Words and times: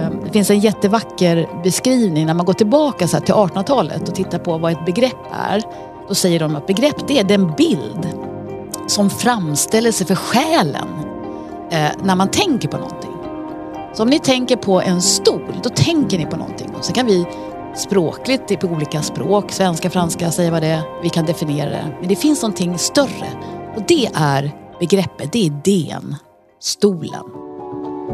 Eh, 0.00 0.10
det 0.24 0.32
finns 0.32 0.50
en 0.50 0.58
jättevacker 0.58 1.48
beskrivning 1.64 2.26
när 2.26 2.34
man 2.34 2.46
går 2.46 2.52
tillbaka 2.52 3.08
så 3.08 3.20
till 3.20 3.34
1800-talet 3.34 4.08
och 4.08 4.14
tittar 4.14 4.38
på 4.38 4.58
vad 4.58 4.72
ett 4.72 4.86
begrepp 4.86 5.32
är. 5.32 5.62
Då 6.08 6.14
säger 6.14 6.40
de 6.40 6.56
att 6.56 6.66
begrepp 6.66 7.08
det 7.08 7.18
är 7.18 7.24
den 7.24 7.52
bild 7.56 8.08
som 8.86 9.10
framställer 9.10 9.92
sig 9.92 10.06
för 10.06 10.14
själen 10.14 10.88
eh, 11.70 11.90
när 12.02 12.16
man 12.16 12.28
tänker 12.28 12.68
på 12.68 12.76
någonting. 12.76 13.10
Så 13.94 14.02
om 14.02 14.08
ni 14.08 14.18
tänker 14.18 14.56
på 14.56 14.80
en 14.80 15.02
stol, 15.02 15.60
då 15.62 15.68
tänker 15.68 16.18
ni 16.18 16.26
på 16.26 16.36
någonting. 16.36 16.70
Och 16.78 16.84
så 16.84 16.92
kan 16.92 17.06
vi 17.06 17.26
språkligt, 17.74 18.60
på 18.60 18.66
olika 18.66 19.02
språk, 19.02 19.52
svenska, 19.52 19.90
franska, 19.90 20.30
säga 20.30 20.50
vad 20.50 20.62
det 20.62 20.68
är, 20.68 20.82
vi 21.02 21.08
kan 21.08 21.26
definiera 21.26 21.70
det. 21.70 21.96
Men 22.00 22.08
det 22.08 22.16
finns 22.16 22.42
någonting 22.42 22.78
större 22.78 23.26
och 23.76 23.82
det 23.88 24.08
är 24.14 24.50
begreppet, 24.78 25.32
det 25.32 25.38
är 25.38 25.44
idén, 25.44 26.16
stolen. 26.60 27.49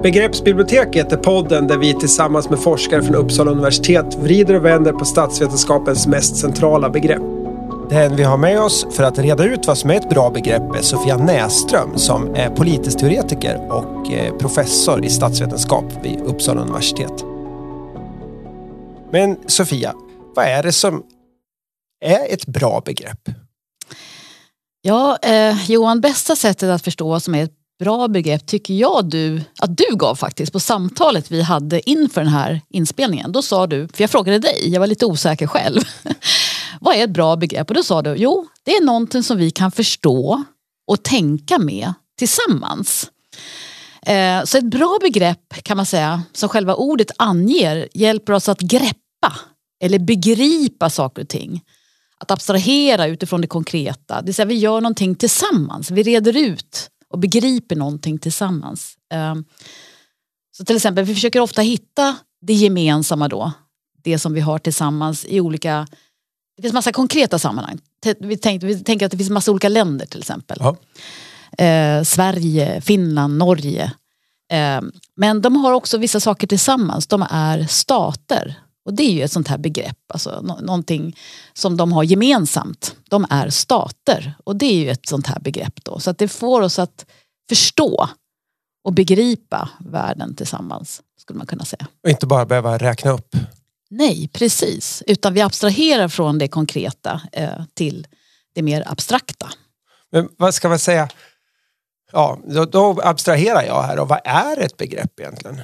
Begreppsbiblioteket 0.06 1.12
är 1.12 1.16
podden 1.16 1.66
där 1.66 1.78
vi 1.78 1.94
tillsammans 1.94 2.50
med 2.50 2.58
forskare 2.58 3.02
från 3.02 3.14
Uppsala 3.14 3.50
universitet 3.50 4.14
vrider 4.14 4.54
och 4.54 4.64
vänder 4.64 4.92
på 4.92 5.04
statsvetenskapens 5.04 6.06
mest 6.06 6.36
centrala 6.36 6.90
begrepp. 6.90 7.22
Den 7.90 8.16
vi 8.16 8.22
har 8.22 8.36
med 8.36 8.60
oss 8.60 8.86
för 8.90 9.02
att 9.02 9.18
reda 9.18 9.44
ut 9.44 9.66
vad 9.66 9.78
som 9.78 9.90
är 9.90 9.94
ett 9.94 10.10
bra 10.10 10.30
begrepp 10.30 10.76
är 10.76 10.82
Sofia 10.82 11.16
Näström 11.16 11.98
som 11.98 12.34
är 12.34 12.50
politisk 12.50 12.98
teoretiker 12.98 13.72
och 13.72 14.12
eh, 14.12 14.36
professor 14.36 15.04
i 15.04 15.08
statsvetenskap 15.08 15.84
vid 16.02 16.20
Uppsala 16.20 16.60
universitet. 16.60 17.24
Men 19.12 19.36
Sofia, 19.46 19.94
vad 20.34 20.44
är 20.44 20.62
det 20.62 20.72
som 20.72 21.02
är 22.04 22.32
ett 22.34 22.46
bra 22.46 22.82
begrepp? 22.84 23.28
Ja, 24.82 25.18
eh, 25.22 25.70
Johan, 25.70 26.00
bästa 26.00 26.36
sättet 26.36 26.70
att 26.70 26.82
förstå 26.82 27.08
vad 27.08 27.22
som 27.22 27.34
är 27.34 27.44
ett 27.44 27.65
bra 27.78 28.08
begrepp 28.08 28.46
tycker 28.46 28.74
jag 28.74 29.10
du, 29.10 29.42
att 29.58 29.76
du 29.76 29.96
gav 29.96 30.14
faktiskt 30.14 30.52
på 30.52 30.60
samtalet 30.60 31.30
vi 31.30 31.42
hade 31.42 31.90
inför 31.90 32.20
den 32.20 32.30
här 32.30 32.60
inspelningen. 32.68 33.32
Då 33.32 33.42
sa 33.42 33.66
du, 33.66 33.88
för 33.88 34.02
jag 34.02 34.10
frågade 34.10 34.38
dig, 34.38 34.72
jag 34.72 34.80
var 34.80 34.86
lite 34.86 35.06
osäker 35.06 35.46
själv. 35.46 35.80
vad 36.80 36.96
är 36.96 37.04
ett 37.04 37.10
bra 37.10 37.36
begrepp? 37.36 37.70
Och 37.70 37.74
då 37.74 37.82
sa 37.82 38.02
du, 38.02 38.14
jo 38.16 38.46
det 38.64 38.76
är 38.76 38.84
någonting 38.84 39.22
som 39.22 39.38
vi 39.38 39.50
kan 39.50 39.72
förstå 39.72 40.44
och 40.86 41.02
tänka 41.02 41.58
med 41.58 41.92
tillsammans. 42.18 43.10
Eh, 44.06 44.44
så 44.44 44.58
ett 44.58 44.70
bra 44.70 44.98
begrepp 45.02 45.54
kan 45.62 45.76
man 45.76 45.86
säga, 45.86 46.22
som 46.32 46.48
själva 46.48 46.74
ordet 46.74 47.10
anger, 47.16 47.88
hjälper 47.94 48.32
oss 48.32 48.48
att 48.48 48.60
greppa 48.60 49.32
eller 49.84 49.98
begripa 49.98 50.90
saker 50.90 51.22
och 51.22 51.28
ting. 51.28 51.62
Att 52.18 52.30
abstrahera 52.30 53.06
utifrån 53.06 53.40
det 53.40 53.46
konkreta, 53.46 54.20
det 54.20 54.26
vill 54.26 54.34
säga 54.34 54.46
vi 54.46 54.54
gör 54.54 54.80
någonting 54.80 55.14
tillsammans, 55.14 55.90
vi 55.90 56.02
reder 56.02 56.36
ut 56.36 56.90
och 57.12 57.18
begriper 57.18 57.76
någonting 57.76 58.18
tillsammans. 58.18 58.94
Ehm, 59.12 59.44
så 60.56 60.64
till 60.64 60.76
exempel, 60.76 61.04
vi 61.04 61.14
försöker 61.14 61.40
ofta 61.40 61.62
hitta 61.62 62.16
det 62.40 62.52
gemensamma 62.52 63.28
då, 63.28 63.52
det 64.02 64.18
som 64.18 64.32
vi 64.32 64.40
har 64.40 64.58
tillsammans 64.58 65.24
i 65.24 65.40
olika, 65.40 65.86
det 66.56 66.62
finns 66.62 66.74
massa 66.74 66.92
konkreta 66.92 67.38
sammanhang. 67.38 67.78
Vi 68.20 68.36
tänker, 68.36 68.66
vi 68.66 68.84
tänker 68.84 69.06
att 69.06 69.12
det 69.12 69.18
finns 69.18 69.30
massa 69.30 69.50
olika 69.50 69.68
länder 69.68 70.06
till 70.06 70.20
exempel. 70.20 70.58
Ja. 70.60 70.76
Eh, 71.64 72.02
Sverige, 72.02 72.80
Finland, 72.80 73.38
Norge. 73.38 73.92
Eh, 74.52 74.80
men 75.16 75.42
de 75.42 75.56
har 75.56 75.72
också 75.72 75.98
vissa 75.98 76.20
saker 76.20 76.46
tillsammans, 76.46 77.06
de 77.06 77.26
är 77.30 77.66
stater. 77.66 78.65
Och 78.86 78.94
det 78.94 79.02
är 79.02 79.12
ju 79.12 79.22
ett 79.22 79.32
sånt 79.32 79.48
här 79.48 79.58
begrepp, 79.58 79.98
alltså 80.08 80.40
någonting 80.40 81.16
som 81.52 81.76
de 81.76 81.92
har 81.92 82.02
gemensamt. 82.02 82.96
De 83.08 83.26
är 83.30 83.50
stater 83.50 84.34
och 84.44 84.56
det 84.56 84.66
är 84.66 84.74
ju 84.74 84.90
ett 84.90 85.06
sånt 85.06 85.26
här 85.26 85.40
begrepp 85.40 85.84
då. 85.84 86.00
Så 86.00 86.10
att 86.10 86.18
det 86.18 86.28
får 86.28 86.60
oss 86.60 86.78
att 86.78 87.06
förstå 87.48 88.08
och 88.84 88.92
begripa 88.92 89.68
världen 89.78 90.34
tillsammans, 90.34 91.02
skulle 91.20 91.36
man 91.36 91.46
kunna 91.46 91.64
säga. 91.64 91.86
Och 92.02 92.10
inte 92.10 92.26
bara 92.26 92.46
behöva 92.46 92.78
räkna 92.78 93.10
upp. 93.10 93.36
Nej, 93.90 94.28
precis. 94.32 95.02
Utan 95.06 95.34
vi 95.34 95.40
abstraherar 95.40 96.08
från 96.08 96.38
det 96.38 96.48
konkreta 96.48 97.20
eh, 97.32 97.64
till 97.74 98.06
det 98.54 98.62
mer 98.62 98.82
abstrakta. 98.86 99.48
Men 100.12 100.28
vad 100.36 100.54
ska 100.54 100.68
man 100.68 100.78
säga? 100.78 101.08
Ja, 102.12 102.38
då, 102.46 102.64
då 102.64 103.00
abstraherar 103.02 103.62
jag 103.62 103.82
här. 103.82 103.98
Och 103.98 104.08
vad 104.08 104.20
är 104.24 104.60
ett 104.60 104.76
begrepp 104.76 105.20
egentligen? 105.20 105.60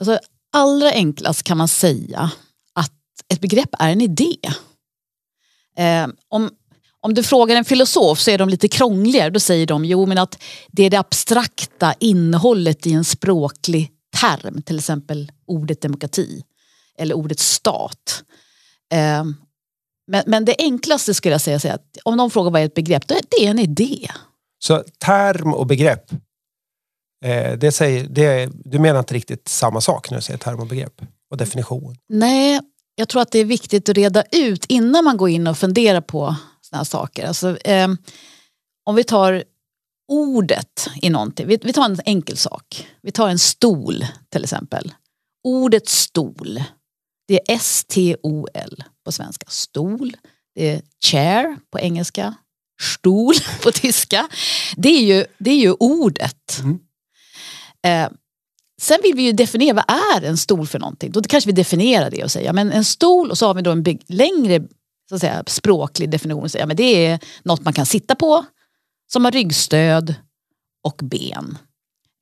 Alltså, 0.00 0.18
allra 0.58 0.90
enklast 0.90 1.42
kan 1.42 1.58
man 1.58 1.68
säga 1.68 2.30
att 2.74 2.92
ett 3.32 3.40
begrepp 3.40 3.70
är 3.78 3.90
en 3.90 4.00
idé. 4.00 4.36
Eh, 5.76 6.06
om, 6.28 6.50
om 7.00 7.14
du 7.14 7.22
frågar 7.22 7.56
en 7.56 7.64
filosof 7.64 8.20
så 8.20 8.30
är 8.30 8.38
de 8.38 8.48
lite 8.48 8.68
krångligare. 8.68 9.30
Då 9.30 9.40
säger 9.40 9.66
de 9.66 9.84
jo 9.84 10.06
men 10.06 10.18
att 10.18 10.42
det 10.68 10.82
är 10.82 10.90
det 10.90 10.98
abstrakta 10.98 11.94
innehållet 12.00 12.86
i 12.86 12.92
en 12.92 13.04
språklig 13.04 13.90
term. 14.20 14.62
Till 14.62 14.78
exempel 14.78 15.32
ordet 15.46 15.80
demokrati 15.80 16.42
eller 16.98 17.14
ordet 17.14 17.38
stat. 17.38 18.24
Eh, 18.92 19.24
men, 20.06 20.22
men 20.26 20.44
det 20.44 20.54
enklaste 20.58 21.14
skulle 21.14 21.34
jag 21.34 21.40
säga 21.40 21.56
är 21.64 21.74
att 21.74 21.98
om 22.04 22.16
någon 22.16 22.30
frågar 22.30 22.50
vad 22.50 22.60
är 22.60 22.66
ett 22.66 22.74
begrepp, 22.74 23.08
då 23.08 23.14
är 23.14 23.20
det 23.30 23.46
en 23.46 23.58
idé. 23.58 24.10
Så 24.58 24.84
term 24.98 25.54
och 25.54 25.66
begrepp 25.66 26.10
Eh, 27.24 27.58
det 27.58 27.72
säger, 27.72 28.06
det, 28.08 28.50
du 28.64 28.78
menar 28.78 28.98
inte 28.98 29.14
riktigt 29.14 29.48
samma 29.48 29.80
sak 29.80 30.10
när 30.10 30.18
du 30.18 30.22
säger 30.22 30.38
term 30.38 30.60
och 30.60 30.66
begrepp 30.66 31.02
och 31.30 31.36
definition? 31.36 31.96
Nej, 32.08 32.60
jag 32.94 33.08
tror 33.08 33.22
att 33.22 33.30
det 33.30 33.38
är 33.38 33.44
viktigt 33.44 33.88
att 33.88 33.96
reda 33.96 34.24
ut 34.32 34.64
innan 34.68 35.04
man 35.04 35.16
går 35.16 35.28
in 35.28 35.46
och 35.46 35.58
funderar 35.58 36.00
på 36.00 36.36
sådana 36.60 36.80
här 36.80 36.84
saker. 36.84 37.26
Alltså, 37.26 37.56
eh, 37.56 37.88
om 38.84 38.94
vi 38.94 39.04
tar 39.04 39.44
ordet 40.08 40.88
i 41.02 41.10
någonting, 41.10 41.46
vi, 41.46 41.58
vi 41.62 41.72
tar 41.72 41.84
en 41.84 42.00
enkel 42.04 42.36
sak. 42.36 42.88
Vi 43.02 43.12
tar 43.12 43.28
en 43.28 43.38
stol 43.38 44.06
till 44.28 44.42
exempel. 44.42 44.94
Ordet 45.44 45.88
stol, 45.88 46.62
det 47.28 47.34
är 47.34 47.54
S-T-O-L 47.54 48.84
på 49.04 49.12
svenska. 49.12 49.46
Stol, 49.48 50.16
det 50.54 50.68
är 50.68 50.82
chair 51.04 51.56
på 51.70 51.78
engelska, 51.78 52.34
stol 52.82 53.34
på 53.62 53.72
tyska. 53.72 54.28
Det 54.76 54.88
är 54.88 55.02
ju, 55.02 55.24
det 55.38 55.50
är 55.50 55.58
ju 55.58 55.72
ordet. 55.72 56.58
Mm. 56.60 56.78
Eh, 57.86 58.08
sen 58.80 58.98
vill 59.02 59.14
vi 59.14 59.22
ju 59.22 59.32
definiera, 59.32 59.74
vad 59.74 59.96
är 60.16 60.28
en 60.28 60.36
stol 60.36 60.66
för 60.66 60.78
någonting? 60.78 61.12
Då 61.12 61.22
kanske 61.22 61.48
vi 61.48 61.52
definierar 61.52 62.10
det 62.10 62.24
och 62.24 62.30
säger, 62.30 62.52
men 62.52 62.72
en 62.72 62.84
stol 62.84 63.30
och 63.30 63.38
så 63.38 63.46
har 63.46 63.54
vi 63.54 63.62
då 63.62 63.70
en 63.70 63.98
längre 64.06 64.68
så 65.08 65.14
att 65.14 65.20
säga, 65.20 65.44
språklig 65.46 66.10
definition. 66.10 66.48
Så, 66.48 66.58
ja, 66.58 66.66
men 66.66 66.76
det 66.76 67.06
är 67.06 67.20
något 67.42 67.64
man 67.64 67.72
kan 67.72 67.86
sitta 67.86 68.14
på, 68.14 68.44
som 69.12 69.24
har 69.24 69.32
ryggstöd 69.32 70.14
och 70.82 71.00
ben. 71.02 71.58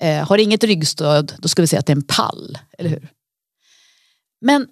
Eh, 0.02 0.28
har 0.28 0.38
inget 0.38 0.64
ryggstöd, 0.64 1.32
då 1.38 1.48
ska 1.48 1.62
vi 1.62 1.68
säga 1.68 1.80
att 1.80 1.86
det 1.86 1.92
är 1.92 1.96
en 1.96 2.02
pall, 2.02 2.58
eller 2.78 2.90
hur? 2.90 3.08
Men 4.40 4.66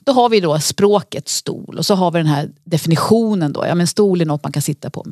då 0.00 0.12
har 0.12 0.28
vi 0.28 0.40
då 0.40 0.60
språket 0.60 1.28
stol 1.28 1.78
och 1.78 1.86
så 1.86 1.94
har 1.94 2.10
vi 2.10 2.18
den 2.18 2.26
här 2.26 2.50
definitionen 2.64 3.52
då, 3.52 3.66
ja 3.66 3.74
men 3.74 3.86
stol 3.86 4.20
är 4.20 4.24
något 4.24 4.42
man 4.42 4.52
kan 4.52 4.62
sitta 4.62 4.90
på. 4.90 5.06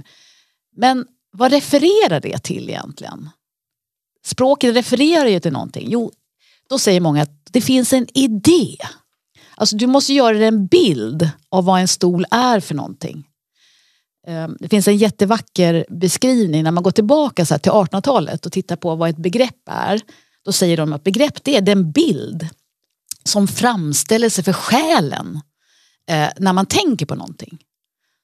Men 0.77 1.07
vad 1.33 1.53
refererar 1.53 2.21
det 2.21 2.39
till 2.39 2.69
egentligen? 2.69 3.31
Språket 4.27 4.77
refererar 4.77 5.27
ju 5.27 5.41
till 5.41 5.53
någonting. 5.53 5.87
Jo, 5.91 6.13
då 6.69 6.79
säger 6.79 7.01
många 7.01 7.23
att 7.23 7.47
det 7.51 7.61
finns 7.61 7.93
en 7.93 8.07
idé. 8.15 8.77
Alltså 9.55 9.77
du 9.77 9.87
måste 9.87 10.13
göra 10.13 10.47
en 10.47 10.67
bild 10.67 11.31
av 11.49 11.65
vad 11.65 11.81
en 11.81 11.89
stol 11.89 12.27
är 12.31 12.61
för 12.61 12.75
någonting. 12.75 13.25
Ehm, 14.27 14.57
det 14.61 14.69
finns 14.69 14.89
en 14.89 14.97
jättevacker 14.97 15.87
beskrivning 15.89 16.63
när 16.63 16.71
man 16.71 16.83
går 16.83 16.91
tillbaka 16.91 17.47
så 17.47 17.59
till 17.59 17.73
1800-talet 17.73 18.47
och 18.47 18.53
tittar 18.53 18.77
på 18.77 18.95
vad 18.95 19.11
ett 19.11 19.17
begrepp 19.17 19.69
är. 19.71 20.01
Då 20.45 20.53
säger 20.53 20.77
de 20.77 20.93
att 20.93 21.05
begrepp 21.05 21.45
det 21.45 21.57
är 21.57 21.61
den 21.61 21.93
bild 21.93 22.49
som 23.25 23.49
framställer 23.49 24.29
sig 24.29 24.45
för 24.45 24.53
själen 24.53 25.41
eh, 26.07 26.29
när 26.39 26.53
man 26.53 26.67
tänker 26.67 27.07
på 27.07 27.15
någonting. 27.15 27.59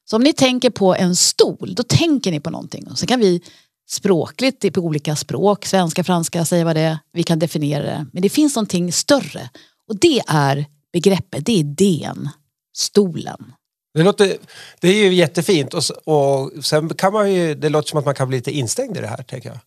Så 0.04 0.16
om 0.16 0.22
ni 0.22 0.32
tänker 0.32 0.70
på 0.70 0.94
en 0.94 1.16
stol, 1.16 1.74
då 1.76 1.82
tänker 1.82 2.30
ni 2.30 2.40
på 2.40 2.50
någonting. 2.50 2.86
Och 2.90 2.98
så 2.98 3.06
kan 3.06 3.20
vi 3.20 3.42
språkligt 3.88 4.74
på 4.74 4.80
olika 4.80 5.16
språk, 5.16 5.64
svenska, 5.64 6.04
franska, 6.04 6.44
säga 6.44 6.64
vad 6.64 6.76
det 6.76 6.80
är, 6.80 6.98
vi 7.12 7.22
kan 7.22 7.38
definiera 7.38 7.82
det. 7.82 8.06
Men 8.12 8.22
det 8.22 8.28
finns 8.28 8.56
någonting 8.56 8.92
större 8.92 9.50
och 9.88 10.00
det 10.00 10.22
är 10.28 10.66
begreppet, 10.92 11.46
det 11.46 11.52
är 11.52 11.56
idén, 11.56 12.28
stolen. 12.76 13.52
Det, 13.94 14.02
låter, 14.02 14.36
det 14.80 14.88
är 14.88 15.04
ju 15.04 15.14
jättefint 15.14 15.74
och, 15.74 15.82
och 16.04 16.64
sen 16.64 16.94
kan 16.94 17.12
man 17.12 17.32
ju, 17.32 17.54
det 17.54 17.68
låter 17.68 17.88
som 17.88 17.98
att 17.98 18.04
man 18.04 18.14
kan 18.14 18.28
bli 18.28 18.38
lite 18.38 18.50
instängd 18.50 18.96
i 18.96 19.00
det 19.00 19.06
här 19.06 19.22
tänker 19.22 19.48
jag. 19.48 19.58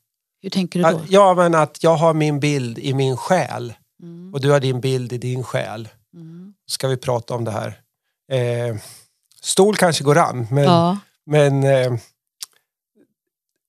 Hur 0.42 0.50
tänker 0.50 0.80
du 0.80 0.98
då? 0.98 1.02
ja 1.10 1.34
men 1.34 1.56
att 1.56 1.84
jag 1.84 1.96
har 1.96 2.14
min 2.14 2.40
bild 2.40 2.80
i 2.80 2.94
min 2.94 3.18
själ 3.18 3.74
mm. 4.04 4.34
och 4.34 4.42
du 4.42 4.52
har 4.52 4.60
din 4.60 4.82
bild 4.82 5.14
i 5.14 5.18
din 5.18 5.44
själ. 5.44 5.90
Mm. 6.14 6.54
Ska 6.68 6.88
vi 6.88 6.98
prata 6.98 7.34
om 7.34 7.46
det 7.46 7.52
här. 7.52 7.80
Eh, 8.32 8.76
stol 9.42 9.76
kanske 9.76 10.04
går 10.04 10.18
an 10.18 10.48
men, 10.52 10.64
ja. 10.64 10.98
men 11.26 11.64
eh, 11.64 11.92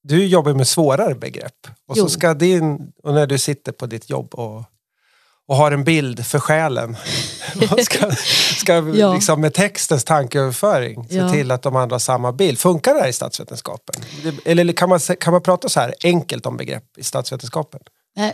du 0.03 0.27
jobbar 0.27 0.53
med 0.53 0.69
svårare 0.69 1.15
begrepp. 1.15 1.67
Och, 1.89 1.97
så 1.97 2.09
ska 2.09 2.35
din, 2.35 2.93
och 3.03 3.15
när 3.15 3.27
du 3.27 3.39
sitter 3.39 3.73
på 3.73 3.87
ditt 3.87 4.11
jobb 4.11 4.35
och, 4.35 4.65
och 5.49 5.57
har 5.57 5.73
en 5.73 5.85
bild 5.85 6.27
för 6.27 6.39
själen. 6.39 6.97
ska 7.83 8.11
ska 8.57 8.73
ja. 8.95 9.15
liksom 9.15 9.41
med 9.41 9.55
textens 9.55 10.05
tankeöverföring 10.05 11.09
se 11.09 11.17
ja. 11.17 11.33
till 11.33 11.51
att 11.51 11.63
de 11.63 11.77
andra 11.77 11.95
har 11.95 11.99
samma 12.01 12.33
bild. 12.33 12.59
Funkar 12.59 12.95
det 12.95 13.01
här 13.01 13.09
i 13.09 13.13
statsvetenskapen? 13.13 14.03
Eller 14.45 14.73
kan 14.73 14.89
man, 14.89 15.01
kan 15.21 15.33
man 15.33 15.43
prata 15.43 15.69
så 15.69 15.81
här 15.81 15.95
enkelt 16.05 16.47
om 16.47 16.57
begrepp 16.57 16.99
i 16.99 17.05
statsvetenskapen? 17.05 17.81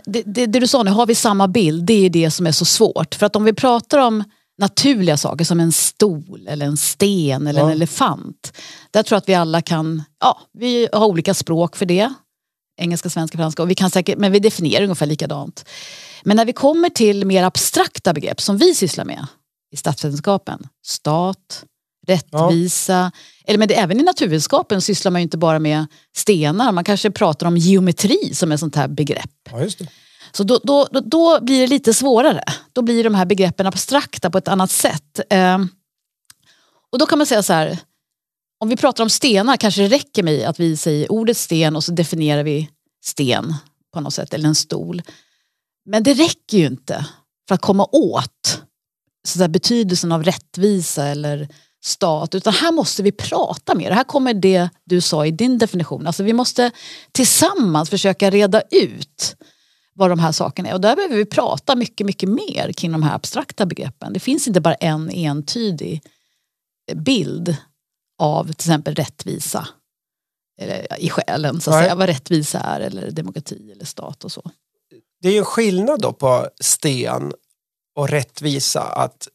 Det, 0.05 0.23
det, 0.25 0.45
det, 0.45 0.59
du 0.59 0.67
sa 0.67 0.83
nu, 0.83 0.91
har 0.91 1.05
vi 1.05 1.15
samma 1.15 1.47
bild, 1.47 1.85
det 1.85 2.05
är 2.05 2.09
det 2.09 2.31
som 2.31 2.47
är 2.47 2.51
så 2.51 2.65
svårt. 2.65 3.15
För 3.15 3.25
att 3.25 3.35
om 3.35 3.43
vi 3.43 3.53
pratar 3.53 3.99
om 3.99 4.23
naturliga 4.57 5.17
saker 5.17 5.45
som 5.45 5.59
en 5.59 5.71
stol 5.71 6.47
eller 6.47 6.65
en 6.65 6.77
sten 6.77 7.47
eller 7.47 7.59
ja. 7.59 7.65
en 7.65 7.71
elefant. 7.71 8.57
Där 8.91 9.03
tror 9.03 9.15
jag 9.15 9.21
att 9.21 9.29
vi 9.29 9.33
alla 9.33 9.61
kan, 9.61 10.03
ja 10.19 10.39
vi 10.53 10.89
har 10.91 11.05
olika 11.05 11.33
språk 11.33 11.75
för 11.75 11.85
det. 11.85 12.13
Engelska, 12.79 13.09
svenska, 13.09 13.37
franska 13.37 13.63
och 13.63 13.69
vi 13.69 13.75
kan 13.75 13.89
säkert, 13.89 14.17
men 14.17 14.31
vi 14.31 14.39
definierar 14.39 14.83
ungefär 14.83 15.05
likadant. 15.05 15.69
Men 16.23 16.37
när 16.37 16.45
vi 16.45 16.53
kommer 16.53 16.89
till 16.89 17.25
mer 17.25 17.43
abstrakta 17.43 18.13
begrepp 18.13 18.41
som 18.41 18.57
vi 18.57 18.75
sysslar 18.75 19.05
med 19.05 19.27
i 19.73 19.77
statsvetenskapen, 19.77 20.67
stat, 20.85 21.63
rättvisa, 22.07 22.93
ja. 22.93 23.11
eller 23.47 23.59
men 23.59 23.67
det, 23.67 23.73
även 23.73 23.99
i 23.99 24.03
naturvetenskapen 24.03 24.81
sysslar 24.81 25.11
man 25.11 25.21
ju 25.21 25.23
inte 25.23 25.37
bara 25.37 25.59
med 25.59 25.85
stenar, 26.15 26.71
man 26.71 26.83
kanske 26.83 27.11
pratar 27.11 27.47
om 27.47 27.57
geometri 27.57 28.33
som 28.33 28.51
ett 28.51 28.59
sånt 28.59 28.75
här 28.75 28.87
begrepp. 28.87 29.31
Ja, 29.51 29.67
så 30.31 30.43
då, 30.43 30.59
då, 30.63 30.87
då, 30.91 31.39
blir 31.41 31.61
det 31.61 31.67
lite 31.67 31.93
svårare. 31.93 32.43
Då 32.77 32.81
blir 32.81 33.03
de 33.03 33.15
här 33.15 33.25
begreppen 33.25 33.67
abstrakta 33.67 34.29
på 34.29 34.37
ett 34.37 34.47
annat 34.47 34.71
sätt. 34.71 35.19
Ehm, 35.29 35.69
och 36.91 36.99
då 36.99 37.05
kan 37.05 37.17
man 37.17 37.27
säga 37.27 37.43
så 37.43 37.53
här, 37.53 37.77
om 38.59 38.69
vi 38.69 38.77
pratar 38.77 39.03
om 39.03 39.09
stenar 39.09 39.57
kanske 39.57 39.81
det 39.81 39.87
räcker 39.87 40.23
med 40.23 40.47
att 40.49 40.59
vi 40.59 40.77
säger 40.77 41.11
ordet 41.11 41.37
sten 41.37 41.75
och 41.75 41.83
så 41.83 41.91
definierar 41.91 42.43
vi 42.43 42.69
sten 43.05 43.53
på 43.93 43.99
något 43.99 44.13
sätt, 44.13 44.33
eller 44.33 44.47
en 44.47 44.55
stol. 44.55 45.01
Men 45.85 46.03
det 46.03 46.13
räcker 46.13 46.57
ju 46.57 46.65
inte 46.65 47.05
för 47.47 47.55
att 47.55 47.61
komma 47.61 47.87
åt 47.91 48.61
så 49.27 49.39
där, 49.39 49.47
betydelsen 49.47 50.11
av 50.11 50.23
rättvisa 50.23 51.07
eller 51.07 51.47
stat, 51.83 52.35
utan 52.35 52.53
här 52.53 52.71
måste 52.71 53.03
vi 53.03 53.11
prata 53.11 53.75
mer. 53.75 53.91
Här 53.91 54.03
kommer 54.03 54.33
det 54.33 54.69
du 54.83 55.01
sa 55.01 55.25
i 55.25 55.31
din 55.31 55.57
definition, 55.57 56.07
alltså 56.07 56.23
vi 56.23 56.33
måste 56.33 56.71
tillsammans 57.11 57.89
försöka 57.89 58.29
reda 58.29 58.61
ut 58.71 59.35
vad 59.97 60.09
de 60.09 60.19
här 60.19 60.31
sakerna 60.31 60.69
är. 60.69 60.73
Och 60.73 60.81
där 60.81 60.95
behöver 60.95 61.15
vi 61.15 61.25
prata 61.25 61.75
mycket, 61.75 62.05
mycket 62.05 62.29
mer 62.29 62.71
kring 62.73 62.91
de 62.91 63.03
här 63.03 63.15
abstrakta 63.15 63.65
begreppen. 63.65 64.13
Det 64.13 64.19
finns 64.19 64.47
inte 64.47 64.61
bara 64.61 64.73
en 64.73 65.09
entydig 65.09 66.01
bild 66.95 67.57
av 68.19 68.43
till 68.43 68.51
exempel 68.51 68.95
rättvisa 68.95 69.67
i 70.97 71.09
själen, 71.09 71.61
så 71.61 71.71
att 71.71 71.83
säga, 71.83 71.95
vad 71.95 72.09
rättvisa 72.09 72.59
är 72.59 72.79
eller 72.79 73.11
demokrati 73.11 73.71
eller 73.71 73.85
stat 73.85 74.23
och 74.23 74.31
så. 74.31 74.51
Det 75.21 75.29
är 75.29 75.33
ju 75.33 75.43
skillnad 75.43 76.01
då 76.01 76.13
på 76.13 76.49
sten 76.59 77.33
och 77.95 78.09
rättvisa 78.09 78.81
att 78.81 79.27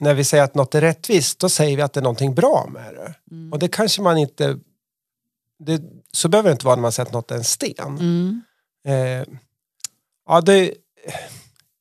när 0.00 0.14
vi 0.14 0.24
säger 0.24 0.44
att 0.44 0.54
något 0.54 0.74
är 0.74 0.80
rättvist 0.80 1.38
då 1.38 1.48
säger 1.48 1.76
vi 1.76 1.82
att 1.82 1.92
det 1.92 2.00
är 2.00 2.02
någonting 2.02 2.34
bra 2.34 2.68
med 2.72 2.94
det. 2.94 3.14
Mm. 3.30 3.52
Och 3.52 3.58
det 3.58 3.68
kanske 3.68 4.02
man 4.02 4.18
inte 4.18 4.58
det, 5.58 5.82
så 6.12 6.28
behöver 6.28 6.48
det 6.48 6.52
inte 6.52 6.66
vara 6.66 6.76
när 6.76 6.82
man 6.82 6.92
säger 6.92 7.06
att 7.06 7.12
något 7.12 7.30
är 7.30 7.36
en 7.36 7.44
sten. 7.44 7.98
Mm. 7.98 8.42
Eh, 8.86 9.34
Ja, 10.28 10.40
det, 10.40 10.74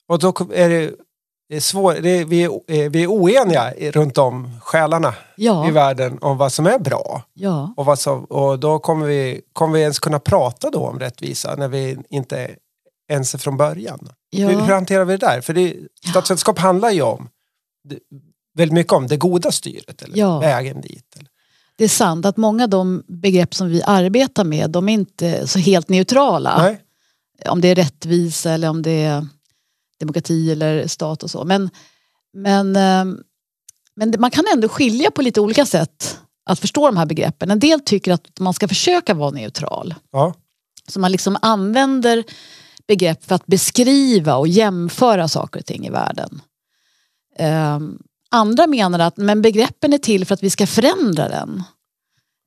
och 0.07 0.19
då 0.19 0.33
är 0.53 0.69
det, 0.69 0.91
det 1.49 1.55
är 1.55 1.59
svårt, 1.59 1.95
det 2.01 2.23
vi, 2.23 2.43
är, 2.43 2.49
eh, 2.67 2.89
vi 2.89 3.03
är 3.03 3.07
oeniga 3.07 3.73
runt 3.73 4.17
om 4.17 4.59
själarna 4.61 5.13
ja. 5.35 5.67
i 5.67 5.71
världen 5.71 6.17
om 6.21 6.37
vad 6.37 6.51
som 6.51 6.67
är 6.67 6.79
bra. 6.79 7.23
Ja. 7.33 7.73
Och, 7.77 7.85
vad 7.85 7.99
som, 7.99 8.23
och 8.23 8.59
då 8.59 8.79
kommer 8.79 9.07
vi, 9.07 9.41
kommer 9.53 9.73
vi 9.73 9.81
ens 9.81 9.99
kunna 9.99 10.19
prata 10.19 10.69
då 10.69 10.79
om 10.79 10.99
rättvisa 10.99 11.55
när 11.55 11.67
vi 11.67 11.97
inte 12.09 12.55
ens 13.09 13.33
är 13.33 13.37
från 13.37 13.57
början. 13.57 14.09
Ja. 14.29 14.47
Hur, 14.47 14.61
hur 14.61 14.73
hanterar 14.73 15.05
vi 15.05 15.17
det 15.17 15.25
där? 15.25 15.41
För 15.41 15.53
det, 15.53 15.75
statsvetenskap 16.09 16.59
handlar 16.59 16.91
ju 16.91 17.01
om 17.01 17.29
väldigt 18.55 18.73
mycket 18.73 18.93
om 18.93 19.07
det 19.07 19.17
goda 19.17 19.51
styret 19.51 20.01
eller 20.01 20.39
vägen 20.39 20.81
dit. 20.81 21.15
Eller. 21.15 21.29
Det 21.77 21.83
är 21.83 21.89
sant 21.89 22.25
att 22.25 22.37
många 22.37 22.63
av 22.63 22.69
de 22.69 23.03
begrepp 23.07 23.55
som 23.55 23.69
vi 23.69 23.83
arbetar 23.83 24.43
med 24.43 24.69
de 24.69 24.89
är 24.89 24.93
inte 24.93 25.47
så 25.47 25.59
helt 25.59 25.89
neutrala. 25.89 26.61
Nej 26.61 26.81
om 27.45 27.61
det 27.61 27.67
är 27.67 27.75
rättvisa 27.75 28.51
eller 28.51 28.69
om 28.69 28.81
det 28.81 29.03
är 29.03 29.27
demokrati 29.99 30.51
eller 30.51 30.87
stat 30.87 31.23
och 31.23 31.31
så. 31.31 31.43
Men, 31.43 31.69
men, 32.33 32.75
ehm, 32.75 33.19
men 33.95 34.13
man 34.19 34.31
kan 34.31 34.45
ändå 34.53 34.69
skilja 34.69 35.11
på 35.11 35.21
lite 35.21 35.41
olika 35.41 35.65
sätt 35.65 36.19
att 36.45 36.59
förstå 36.59 36.85
de 36.85 36.97
här 36.97 37.05
begreppen. 37.05 37.51
En 37.51 37.59
del 37.59 37.79
tycker 37.79 38.13
att 38.13 38.39
man 38.39 38.53
ska 38.53 38.67
försöka 38.67 39.13
vara 39.13 39.31
neutral. 39.31 39.95
Ja. 40.11 40.33
Så 40.87 40.99
man 40.99 41.11
liksom 41.11 41.37
använder 41.41 42.23
begrepp 42.87 43.25
för 43.25 43.35
att 43.35 43.45
beskriva 43.45 44.35
och 44.35 44.47
jämföra 44.47 45.27
saker 45.27 45.59
och 45.59 45.65
ting 45.65 45.87
i 45.87 45.89
världen. 45.89 46.41
Um, 47.39 47.99
andra 48.29 48.67
menar 48.67 48.99
att 48.99 49.17
men 49.17 49.41
begreppen 49.41 49.93
är 49.93 49.97
till 49.97 50.25
för 50.25 50.33
att 50.33 50.43
vi 50.43 50.49
ska 50.49 50.67
förändra 50.67 51.29
den. 51.29 51.63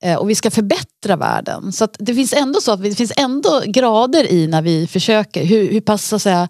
Eh, 0.03 0.17
och 0.17 0.31
vi 0.31 0.35
ska 0.35 0.51
förbättra 0.51 1.17
världen. 1.17 1.73
Så 1.73 1.89
det 1.99 2.15
finns 2.15 2.33
ändå 2.33 2.61
så 2.61 2.73
att 2.73 2.83
det 2.83 2.95
finns 2.95 3.13
ändå 3.17 3.63
grader 3.67 4.33
i 4.33 4.47
när 4.47 4.63
vi 4.63 4.87
försöker, 4.87 5.45
hur, 5.45 5.73
hur 5.73 5.81
pass 5.81 6.05
så 6.05 6.17
att 6.17 6.23
säga, 6.23 6.49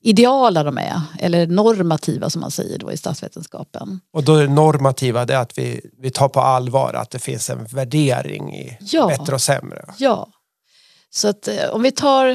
ideala 0.00 0.62
de 0.62 0.78
är, 0.78 1.00
eller 1.18 1.46
normativa 1.46 2.30
som 2.30 2.40
man 2.40 2.50
säger 2.50 2.78
då 2.78 2.92
i 2.92 2.96
statsvetenskapen. 2.96 4.00
Och 4.12 4.24
då 4.24 4.34
är 4.34 4.46
det 4.46 4.52
normativa 4.52 5.24
det 5.24 5.38
att 5.38 5.58
vi, 5.58 5.80
vi 5.98 6.10
tar 6.10 6.28
på 6.28 6.40
allvar 6.40 6.94
att 6.94 7.10
det 7.10 7.18
finns 7.18 7.50
en 7.50 7.64
värdering 7.64 8.54
i 8.54 8.78
ja. 8.80 9.06
bättre 9.06 9.34
och 9.34 9.40
sämre. 9.40 9.94
Ja. 9.98 10.28
Så 11.10 11.28
att 11.28 11.48
eh, 11.48 11.70
om 11.72 11.82
vi 11.82 11.90
tar 11.90 12.26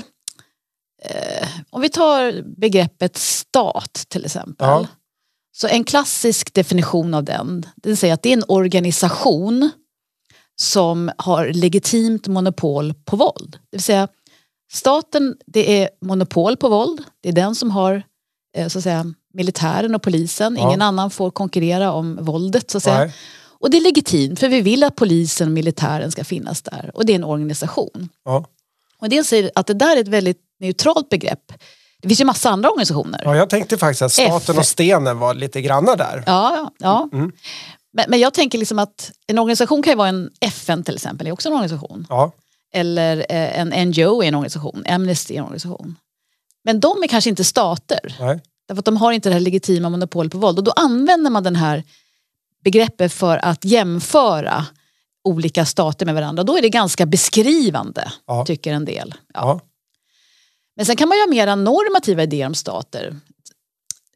eh, 1.02 1.48
om 1.70 1.82
vi 1.82 1.90
tar 1.90 2.44
begreppet 2.60 3.18
stat 3.18 4.06
till 4.08 4.26
exempel. 4.26 4.68
Ja. 4.68 4.88
Så 5.52 5.68
en 5.68 5.84
klassisk 5.84 6.54
definition 6.54 7.14
av 7.14 7.24
den, 7.24 7.66
den 7.76 7.98
säger 7.98 8.14
att 8.14 8.24
det 8.24 8.30
är 8.30 8.38
en 8.38 8.44
organisation 8.48 9.72
som 10.60 11.12
har 11.18 11.48
legitimt 11.54 12.28
monopol 12.28 12.94
på 13.06 13.16
våld. 13.16 13.52
Det 13.52 13.78
vill 13.78 13.84
säga 13.84 14.08
staten 14.72 15.36
det 15.46 15.84
är 15.84 15.90
monopol 16.02 16.58
på 16.58 16.70
våld. 16.70 17.04
Det 17.22 17.30
är 17.30 17.34
den 17.34 17.56
som 17.56 17.72
har 17.72 18.04
eh, 18.58 18.68
så 18.68 18.78
att 18.78 18.84
säga, 18.84 19.14
militären 19.34 19.96
och 19.96 20.02
polisen. 20.02 20.58
Ja. 20.60 20.68
Ingen 20.68 20.82
annan 20.82 21.12
får 21.12 21.32
konkurrera 21.32 21.92
om 21.92 22.18
våldet. 22.22 22.72
Så 22.72 22.78
att 22.78 22.84
säga. 22.84 23.12
Och 23.62 23.70
det 23.70 23.78
är 23.78 23.82
legitimt 23.82 24.40
för 24.40 24.50
vi 24.50 24.62
vill 24.62 24.84
att 24.84 24.96
polisen 24.96 25.48
och 25.48 25.54
militären 25.54 26.12
ska 26.12 26.24
finnas 26.24 26.62
där. 26.62 26.92
Och 26.94 27.06
det 27.06 27.14
är 27.14 27.16
en 27.16 27.24
organisation. 27.24 28.10
Ja. 28.26 28.46
Och 29.02 29.10
det 29.10 29.24
säger 29.24 29.52
att 29.56 29.68
det 29.68 29.74
där 29.74 29.98
är 29.98 30.02
ett 30.02 30.08
väldigt 30.08 30.40
neutralt 30.60 31.10
begrepp. 31.10 31.54
Det 32.02 32.08
finns 32.08 32.22
ju 32.22 32.26
massa 32.26 32.50
andra 32.50 32.70
organisationer. 32.70 33.22
Ja, 33.24 33.36
jag 33.36 33.50
tänkte 33.50 33.78
faktiskt 33.78 34.02
att 34.02 34.12
staten 34.12 34.56
F 34.56 34.58
och 34.58 34.66
stenen 34.66 35.20
var 35.20 35.34
lite 35.34 35.62
granna 35.62 35.96
där. 35.96 36.24
Ja, 36.26 36.72
ja. 36.78 37.10
Mm. 37.14 37.32
Men, 37.94 38.06
men 38.08 38.20
jag 38.20 38.34
tänker 38.34 38.58
liksom 38.58 38.80
att 38.80 39.12
en 39.28 39.40
organisation 39.40 39.84
kan 39.84 39.92
ju 39.92 39.98
vara 39.98 40.10
en 40.10 40.30
FN 40.40 40.84
till 40.84 40.96
exempel, 40.96 41.28
är 41.28 41.32
också 41.32 41.50
en 41.50 41.54
organisation. 41.54 42.06
Ja. 42.10 42.32
Eller 42.74 43.18
eh, 43.18 43.60
en 43.60 43.90
NGO 43.90 44.24
är 44.24 44.28
en 44.28 44.36
organisation, 44.36 44.84
Amnesty 44.88 45.34
är 45.34 45.38
en 45.38 45.44
organisation. 45.44 45.96
Men 46.64 46.80
de 46.80 47.04
är 47.04 47.08
kanske 47.08 47.30
inte 47.30 47.44
stater. 47.44 48.16
Nej. 48.20 48.40
Därför 48.68 48.80
att 48.80 48.86
de 48.86 48.98
har 48.98 49.12
inte 49.12 49.30
det 49.30 49.34
här 49.34 49.40
legitima 49.40 49.90
monopolet 49.90 50.32
på 50.32 50.38
våld. 50.38 50.58
Och 50.58 50.64
då 50.64 50.72
använder 50.72 51.32
man 51.32 51.44
den 51.44 51.56
här 51.56 51.84
begreppet 52.64 53.14
för 53.14 53.38
att 53.38 53.66
jämföra 53.66 54.66
olika 55.24 55.66
stater 55.66 56.06
med 56.06 56.16
varandra. 56.16 56.44
Då 56.44 56.58
är 56.58 56.62
det 56.62 56.70
ganska 56.70 57.06
beskrivande, 57.06 58.12
ja. 58.26 58.46
tycker 58.46 58.74
en 58.74 58.86
del. 58.86 59.16
Ja. 59.34 59.40
Ja. 59.40 59.60
Men 60.76 60.86
sen 60.86 60.96
kan 60.96 61.10
man 61.10 61.18
ju 61.18 61.22
ha 61.22 61.30
mera 61.30 61.56
normativa 61.56 62.24
idéer 62.24 62.48
om 62.48 62.56
stater. 62.56 63.16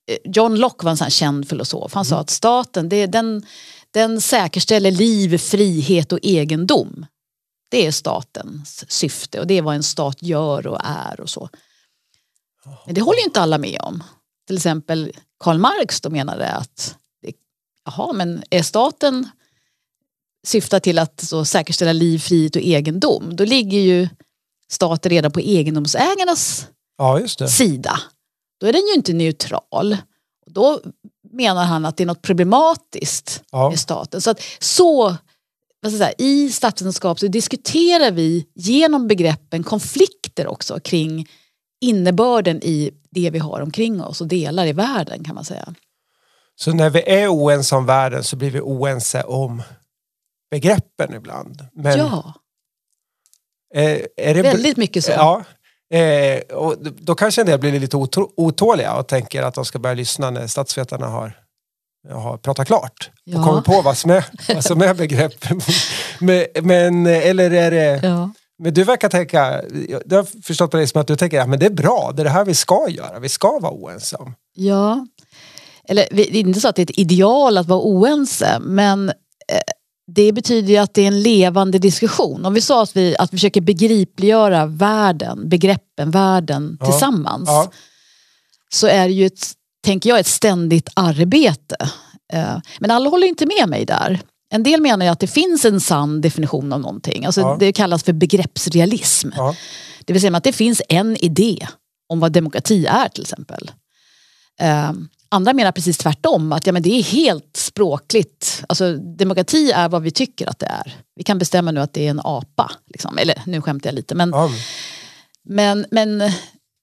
Eh, 0.07 0.17
John 0.23 0.55
Locke 0.55 0.85
var 0.85 0.91
en 0.91 0.97
sån 0.97 1.09
känd 1.09 1.49
filosof. 1.49 1.93
Han 1.93 2.01
mm. 2.01 2.09
sa 2.09 2.19
att 2.19 2.29
staten 2.29 2.89
det, 2.89 3.05
den, 3.05 3.45
den 3.91 4.21
säkerställer 4.21 4.91
liv, 4.91 5.37
frihet 5.37 6.11
och 6.11 6.19
egendom. 6.23 7.05
Det 7.69 7.85
är 7.85 7.91
statens 7.91 8.91
syfte 8.91 9.39
och 9.39 9.47
det 9.47 9.53
är 9.53 9.61
vad 9.61 9.75
en 9.75 9.83
stat 9.83 10.17
gör 10.23 10.67
och 10.67 10.79
är 10.83 11.19
och 11.19 11.29
så. 11.29 11.49
Men 12.85 12.95
det 12.95 13.01
håller 13.01 13.23
inte 13.23 13.41
alla 13.41 13.57
med 13.57 13.81
om. 13.81 14.03
Till 14.47 14.55
exempel 14.55 15.11
Karl 15.39 15.57
Marx 15.57 16.01
då 16.01 16.09
menade 16.09 16.51
att 16.51 16.95
jaha, 17.85 18.13
men 18.13 18.43
är 18.49 18.63
staten 18.63 19.29
syftar 20.47 20.79
till 20.79 20.99
att 20.99 21.21
så 21.21 21.45
säkerställa 21.45 21.93
liv, 21.93 22.19
frihet 22.19 22.55
och 22.55 22.61
egendom 22.61 23.35
då 23.35 23.45
ligger 23.45 23.79
ju 23.79 24.09
staten 24.69 25.09
redan 25.09 25.31
på 25.31 25.39
egendomsägarnas 25.39 26.67
ja, 26.97 27.27
sida 27.47 27.99
då 28.63 28.67
är 28.67 28.73
den 28.73 28.87
ju 28.87 28.93
inte 28.93 29.13
neutral. 29.13 29.97
Då 30.45 30.81
menar 31.31 31.65
han 31.65 31.85
att 31.85 31.97
det 31.97 32.03
är 32.03 32.05
något 32.05 32.21
problematiskt 32.21 33.43
ja. 33.51 33.69
med 33.69 33.79
staten. 33.79 34.21
Så, 34.21 34.29
att, 34.29 34.41
så 34.59 35.17
säga, 35.89 36.13
i 36.17 36.49
statsvetenskap 36.49 37.19
så 37.19 37.27
diskuterar 37.27 38.11
vi 38.11 38.47
genom 38.55 39.07
begreppen 39.07 39.63
konflikter 39.63 40.47
också 40.47 40.79
kring 40.79 41.29
innebörden 41.81 42.63
i 42.63 42.91
det 43.09 43.29
vi 43.29 43.39
har 43.39 43.61
omkring 43.61 44.03
oss 44.03 44.21
och 44.21 44.27
delar 44.27 44.65
i 44.65 44.73
världen 44.73 45.23
kan 45.23 45.35
man 45.35 45.45
säga. 45.45 45.73
Så 46.55 46.73
när 46.73 46.89
vi 46.89 47.03
är 47.09 47.27
oense 47.27 47.75
om 47.75 47.85
världen 47.85 48.23
så 48.23 48.35
blir 48.35 48.51
vi 48.51 48.61
oense 48.61 49.23
om 49.23 49.63
begreppen 50.51 51.13
ibland? 51.13 51.65
Men 51.73 51.97
ja. 51.97 52.33
Är, 53.73 54.07
är 54.17 54.33
det 54.33 54.41
Väldigt 54.41 54.77
mycket 54.77 55.05
så. 55.05 55.11
Ja, 55.11 55.43
Eh, 55.93 56.39
och 56.57 56.75
då 56.79 57.15
kanske 57.15 57.41
en 57.41 57.47
del 57.47 57.59
blir 57.59 57.79
lite 57.79 57.97
otåliga 58.37 58.95
och 58.95 59.07
tänker 59.07 59.43
att 59.43 59.53
de 59.53 59.65
ska 59.65 59.79
börja 59.79 59.95
lyssna 59.95 60.29
när 60.29 60.47
statsvetarna 60.47 61.07
har, 61.07 61.37
har 62.09 62.37
pratat 62.37 62.67
klart 62.67 63.09
ja. 63.23 63.39
och 63.39 63.45
kommit 63.45 63.65
på 63.65 63.81
vad 63.81 63.97
som 63.97 64.11
är, 64.11 64.25
vad 64.53 64.63
som 64.63 64.81
är 64.81 64.93
begrepp. 64.93 65.45
men, 66.19 66.45
men, 66.61 67.05
eller 67.05 67.51
är 67.51 67.71
det, 67.71 67.99
ja. 68.03 68.29
Men 68.57 68.73
du 68.73 68.83
verkar 68.83 69.09
tänka, 69.09 69.61
du 70.05 70.15
har 70.15 70.43
förstått 70.43 70.71
på 70.71 70.77
dig 70.77 70.87
som 70.87 71.01
att 71.01 71.07
du 71.07 71.15
tänker 71.15 71.41
att 71.41 71.49
ja, 71.49 71.57
det 71.57 71.65
är 71.65 71.69
bra, 71.69 72.11
det 72.15 72.21
är 72.21 72.23
det 72.23 72.29
här 72.29 72.45
vi 72.45 72.55
ska 72.55 72.89
göra, 72.89 73.19
vi 73.19 73.29
ska 73.29 73.59
vara 73.59 73.73
oense 73.73 74.15
om. 74.15 74.35
Ja, 74.53 75.07
eller 75.87 76.07
det 76.11 76.35
är 76.35 76.35
inte 76.35 76.59
så 76.59 76.67
att 76.67 76.75
det 76.75 76.81
är 76.81 76.83
ett 76.83 76.97
ideal 76.97 77.57
att 77.57 77.67
vara 77.67 77.81
oense, 77.81 78.59
men 78.59 79.09
eh, 79.09 79.13
det 80.07 80.31
betyder 80.31 80.69
ju 80.69 80.77
att 80.77 80.93
det 80.93 81.01
är 81.01 81.07
en 81.07 81.21
levande 81.21 81.79
diskussion. 81.79 82.45
Om 82.45 82.53
vi 82.53 82.61
sa 82.61 82.83
att 82.83 82.95
vi, 82.95 83.15
att 83.19 83.33
vi 83.33 83.37
försöker 83.37 83.61
begripliggöra 83.61 84.65
världen, 84.65 85.49
begreppen, 85.49 86.11
världen 86.11 86.77
ja. 86.79 86.85
tillsammans. 86.85 87.49
Ja. 87.49 87.71
Så 88.73 88.87
är 88.87 89.07
det 89.07 89.13
ju, 89.13 89.25
ett, 89.25 89.51
tänker 89.85 90.09
jag, 90.09 90.19
ett 90.19 90.27
ständigt 90.27 90.89
arbete. 90.93 91.75
Eh, 92.33 92.57
men 92.79 92.91
alla 92.91 93.09
håller 93.09 93.27
inte 93.27 93.45
med 93.45 93.69
mig 93.69 93.85
där. 93.85 94.21
En 94.49 94.63
del 94.63 94.81
menar 94.81 95.05
ju 95.05 95.11
att 95.11 95.19
det 95.19 95.27
finns 95.27 95.65
en 95.65 95.79
sann 95.79 96.21
definition 96.21 96.73
av 96.73 96.79
någonting. 96.79 97.25
Alltså 97.25 97.41
ja. 97.41 97.57
Det 97.59 97.73
kallas 97.73 98.03
för 98.03 98.13
begreppsrealism. 98.13 99.29
Det 100.05 100.13
vill 100.13 100.21
säga 100.21 100.37
att 100.37 100.43
det 100.43 100.53
finns 100.53 100.81
en 100.89 101.17
idé 101.17 101.67
om 102.09 102.19
vad 102.19 102.31
demokrati 102.31 102.85
är 102.85 103.09
till 103.09 103.21
exempel. 103.21 103.71
Andra 105.33 105.53
menar 105.53 105.71
precis 105.71 105.97
tvärtom, 105.97 106.51
att 106.51 106.67
ja, 106.67 106.73
men 106.73 106.81
det 106.81 106.89
är 106.89 107.03
helt 107.03 107.57
språkligt. 107.57 108.63
Alltså, 108.67 108.97
demokrati 108.97 109.71
är 109.71 109.89
vad 109.89 110.01
vi 110.01 110.11
tycker 110.11 110.49
att 110.49 110.59
det 110.59 110.65
är. 110.65 110.95
Vi 111.15 111.23
kan 111.23 111.37
bestämma 111.37 111.71
nu 111.71 111.79
att 111.79 111.93
det 111.93 112.05
är 112.05 112.09
en 112.09 112.21
apa. 112.23 112.71
Liksom. 112.85 113.17
Eller 113.17 113.41
nu 113.45 113.61
skämtar 113.61 113.89
jag 113.89 113.95
lite. 113.95 114.15
Men, 114.15 114.29
ja. 114.29 114.49
men, 115.43 115.85
men 115.91 116.31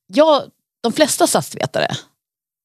ja, 0.07 0.45
de 0.83 0.93
flesta 0.93 1.27
statsvetare 1.27 1.97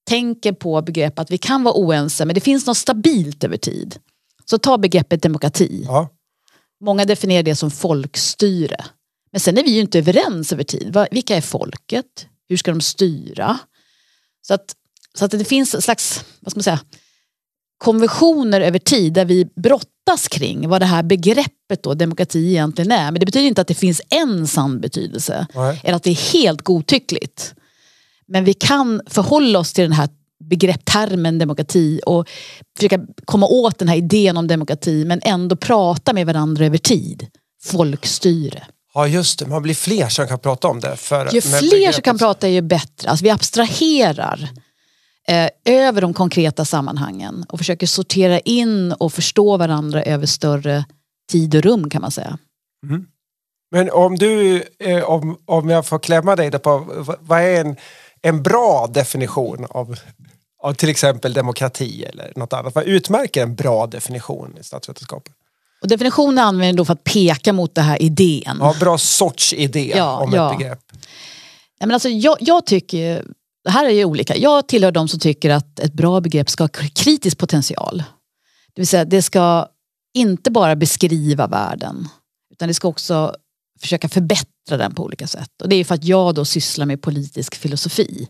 tänker 0.09 0.53
på 0.53 0.81
begrepp 0.81 1.19
att 1.19 1.31
vi 1.31 1.37
kan 1.37 1.63
vara 1.63 1.75
oense 1.75 2.25
men 2.25 2.35
det 2.35 2.41
finns 2.41 2.65
något 2.65 2.77
stabilt 2.77 3.43
över 3.43 3.57
tid. 3.57 3.95
Så 4.45 4.57
ta 4.57 4.77
begreppet 4.77 5.21
demokrati. 5.21 5.83
Ja. 5.87 6.09
Många 6.83 7.05
definierar 7.05 7.43
det 7.43 7.55
som 7.55 7.71
folkstyre. 7.71 8.85
Men 9.31 9.39
sen 9.39 9.57
är 9.57 9.63
vi 9.63 9.71
ju 9.71 9.81
inte 9.81 9.99
överens 9.99 10.53
över 10.53 10.63
tid. 10.63 10.97
Vilka 11.11 11.35
är 11.35 11.41
folket? 11.41 12.27
Hur 12.49 12.57
ska 12.57 12.71
de 12.71 12.81
styra? 12.81 13.59
Så 14.47 14.53
att, 14.53 14.75
så 15.15 15.25
att 15.25 15.31
det 15.31 15.45
finns 15.45 15.75
en 15.75 15.81
slags, 15.81 16.25
vad 16.39 16.51
ska 16.51 16.57
man 16.57 16.63
säga, 16.63 16.79
konventioner 17.77 18.61
över 18.61 18.79
tid 18.79 19.13
där 19.13 19.25
vi 19.25 19.45
brottas 19.55 20.27
kring 20.27 20.69
vad 20.69 20.81
det 20.81 20.85
här 20.85 21.03
begreppet 21.03 21.83
då, 21.83 21.93
demokrati 21.93 22.49
egentligen 22.49 22.91
är. 22.91 23.11
Men 23.11 23.19
det 23.19 23.25
betyder 23.25 23.47
inte 23.47 23.61
att 23.61 23.67
det 23.67 23.73
finns 23.73 24.01
en 24.09 24.47
sann 24.47 24.81
betydelse. 24.81 25.47
Nej. 25.55 25.81
Eller 25.83 25.95
att 25.95 26.03
det 26.03 26.09
är 26.09 26.33
helt 26.33 26.61
godtyckligt. 26.61 27.53
Men 28.27 28.43
vi 28.43 28.53
kan 28.53 29.01
förhålla 29.07 29.59
oss 29.59 29.73
till 29.73 29.83
den 29.83 29.91
här 29.91 30.09
begrepptermen 30.43 31.39
demokrati 31.39 32.01
och 32.05 32.29
försöka 32.77 32.99
komma 33.25 33.47
åt 33.47 33.79
den 33.79 33.87
här 33.87 33.95
idén 33.95 34.37
om 34.37 34.47
demokrati 34.47 35.05
men 35.05 35.21
ändå 35.23 35.55
prata 35.55 36.13
med 36.13 36.25
varandra 36.25 36.65
över 36.65 36.77
tid. 36.77 37.27
Folkstyre. 37.63 38.63
Ja 38.93 39.07
just 39.07 39.39
det, 39.39 39.45
man 39.45 39.61
blir 39.61 39.73
fler 39.73 40.09
som 40.09 40.27
kan 40.27 40.39
prata 40.39 40.67
om 40.67 40.79
det. 40.79 40.95
För, 40.95 41.33
ju 41.33 41.41
fler 41.41 41.91
som 41.91 42.01
kan 42.01 42.17
prata 42.17 42.49
ju 42.49 42.61
bättre. 42.61 43.09
Alltså, 43.09 43.23
vi 43.23 43.29
abstraherar 43.29 44.49
eh, 45.27 45.49
över 45.65 46.01
de 46.01 46.13
konkreta 46.13 46.65
sammanhangen 46.65 47.45
och 47.49 47.57
försöker 47.57 47.87
sortera 47.87 48.39
in 48.39 48.91
och 48.91 49.13
förstå 49.13 49.57
varandra 49.57 50.03
över 50.03 50.25
större 50.25 50.85
tid 51.31 51.55
och 51.55 51.61
rum 51.61 51.89
kan 51.89 52.01
man 52.01 52.11
säga. 52.11 52.37
Mm. 52.89 53.05
Men 53.71 53.91
om 53.91 54.15
du, 54.15 54.63
eh, 54.79 55.03
om, 55.03 55.37
om 55.45 55.69
jag 55.69 55.85
får 55.85 55.99
klämma 55.99 56.35
dig 56.35 56.51
på, 56.51 57.05
vad 57.19 57.41
är 57.41 57.61
en, 57.61 57.75
en 58.21 58.43
bra 58.43 58.87
definition 58.87 59.65
av 59.69 59.95
av 60.65 60.73
till 60.73 60.89
exempel 60.89 61.33
demokrati 61.33 62.03
eller 62.03 62.33
något 62.35 62.53
annat. 62.53 62.75
Vad 62.75 62.83
utmärker 62.83 63.43
en 63.43 63.55
bra 63.55 63.87
definition 63.87 64.57
i 64.59 64.63
statsvetenskapen? 64.63 65.33
Och 65.81 65.87
definitionen 65.87 66.39
använder 66.39 66.77
då 66.77 66.85
för 66.85 66.93
att 66.93 67.03
peka 67.03 67.53
mot 67.53 67.75
den 67.75 67.83
här 67.83 68.01
idén. 68.01 68.57
Ja, 68.59 68.75
bra 68.79 68.97
sorts 68.97 69.53
idé 69.53 69.93
ja, 69.95 70.17
om 70.17 70.33
ja. 70.33 70.51
ett 70.51 70.57
begrepp. 70.57 70.79
Ja, 71.79 71.85
men 71.85 71.91
alltså, 71.91 72.09
jag, 72.09 72.37
jag 72.39 72.65
tycker, 72.65 73.25
det 73.65 73.71
här 73.71 73.85
är 73.85 73.89
ju 73.89 74.05
olika, 74.05 74.37
jag 74.37 74.67
tillhör 74.67 74.91
de 74.91 75.07
som 75.07 75.19
tycker 75.19 75.49
att 75.49 75.79
ett 75.79 75.93
bra 75.93 76.21
begrepp 76.21 76.49
ska 76.49 76.63
ha 76.63 76.69
kritisk 76.93 77.37
potential. 77.37 78.03
Det 78.73 78.81
vill 78.81 78.87
säga 78.87 79.05
det 79.05 79.21
ska 79.21 79.67
inte 80.13 80.51
bara 80.51 80.75
beskriva 80.75 81.47
världen 81.47 82.07
utan 82.51 82.67
det 82.67 82.73
ska 82.73 82.87
också 82.87 83.35
försöka 83.81 84.09
förbättra 84.09 84.77
den 84.77 84.95
på 84.95 85.03
olika 85.03 85.27
sätt. 85.27 85.61
Och 85.61 85.69
det 85.69 85.75
är 85.75 85.85
för 85.85 85.95
att 85.95 86.03
jag 86.03 86.35
då 86.35 86.45
sysslar 86.45 86.85
med 86.85 87.01
politisk 87.01 87.55
filosofi. 87.55 88.27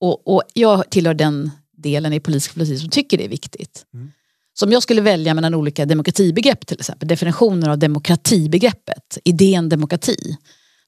Och, 0.00 0.34
och 0.34 0.42
jag 0.54 0.90
tillhör 0.90 1.14
den 1.14 1.50
delen 1.76 2.12
i 2.12 2.20
politisk 2.20 2.52
filosofi 2.52 2.78
som 2.78 2.90
tycker 2.90 3.18
det 3.18 3.24
är 3.24 3.28
viktigt. 3.28 3.86
Mm. 3.94 4.12
Så 4.54 4.66
om 4.66 4.72
jag 4.72 4.82
skulle 4.82 5.00
välja 5.00 5.34
mellan 5.34 5.54
olika 5.54 5.86
demokratibegrepp 5.86 6.66
till 6.66 6.78
exempel, 6.78 7.08
definitioner 7.08 7.68
av 7.68 7.78
demokratibegreppet, 7.78 9.18
idén 9.24 9.68
demokrati. 9.68 10.36